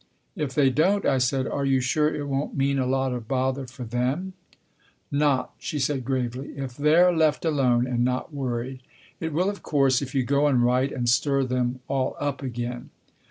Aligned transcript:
"If 0.45 0.55
they 0.55 0.71
don't," 0.71 1.05
I 1.05 1.19
said," 1.19 1.45
are 1.47 1.63
you 1.63 1.79
sure 1.79 2.09
it 2.11 2.25
won't 2.27 2.57
mean 2.57 2.79
a 2.79 2.87
lot 2.87 3.13
of 3.13 3.27
bother 3.27 3.67
for 3.67 3.83
them 3.83 4.33
P 4.49 4.57
""Not," 5.19 5.53
she 5.59 5.77
said 5.77 6.03
gravely," 6.05 6.47
if 6.57 6.75
they're 6.75 7.13
left 7.15 7.45
alone 7.45 7.85
and 7.85 8.03
not 8.03 8.33
worried. 8.33 8.79
It 9.19 9.31
will, 9.31 9.47
of 9.47 9.61
course, 9.61 10.01
if 10.01 10.15
you 10.15 10.23
go 10.23 10.47
and 10.47 10.63
write 10.63 10.91
and 10.91 11.07
stir 11.07 11.43
them 11.43 11.81
all 11.87 12.15
up 12.19 12.41
again." 12.41 12.89